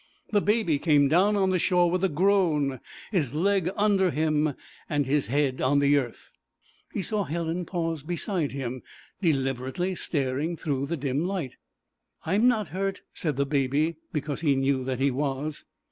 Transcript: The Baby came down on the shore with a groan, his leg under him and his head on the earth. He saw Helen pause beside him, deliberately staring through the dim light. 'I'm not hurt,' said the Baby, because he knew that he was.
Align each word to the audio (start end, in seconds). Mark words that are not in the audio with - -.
The 0.31 0.41
Baby 0.41 0.79
came 0.79 1.07
down 1.09 1.35
on 1.35 1.51
the 1.51 1.59
shore 1.59 1.91
with 1.91 2.03
a 2.03 2.09
groan, 2.09 2.79
his 3.11 3.35
leg 3.35 3.69
under 3.77 4.09
him 4.09 4.55
and 4.89 5.05
his 5.05 5.27
head 5.27 5.61
on 5.61 5.77
the 5.77 5.95
earth. 5.95 6.31
He 6.91 7.03
saw 7.03 7.23
Helen 7.25 7.65
pause 7.67 8.01
beside 8.01 8.51
him, 8.51 8.81
deliberately 9.21 9.93
staring 9.93 10.57
through 10.57 10.87
the 10.87 10.97
dim 10.97 11.23
light. 11.27 11.57
'I'm 12.25 12.47
not 12.47 12.69
hurt,' 12.69 13.01
said 13.13 13.37
the 13.37 13.45
Baby, 13.45 13.97
because 14.11 14.41
he 14.41 14.55
knew 14.55 14.83
that 14.85 14.97
he 14.97 15.11
was. 15.11 15.65